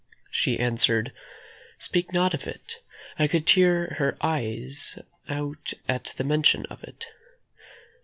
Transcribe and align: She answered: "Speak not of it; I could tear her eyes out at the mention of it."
She 0.31 0.57
answered: 0.57 1.13
"Speak 1.77 2.11
not 2.11 2.33
of 2.33 2.47
it; 2.47 2.81
I 3.19 3.27
could 3.27 3.45
tear 3.45 3.97
her 3.99 4.17
eyes 4.19 4.97
out 5.29 5.73
at 5.87 6.05
the 6.17 6.23
mention 6.23 6.65
of 6.71 6.83
it." 6.83 7.05